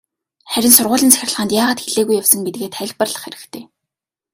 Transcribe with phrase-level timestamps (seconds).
[0.51, 3.63] Харин сургуулийн захиргаанд яагаад хэлээгүй явсан гэдгээ тайлбарлах хэрэгтэй.